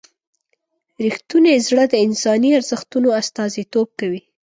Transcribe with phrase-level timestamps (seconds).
[1.05, 4.21] رښتونی زړه د انساني ارزښتونو استازیتوب کوي.